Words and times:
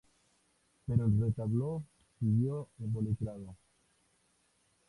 Pero 0.87 1.05
el 1.05 1.21
retablo 1.21 1.83
siguió 2.19 2.69
evolucionando. 2.79 3.55